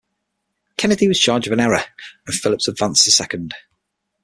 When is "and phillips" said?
2.25-2.67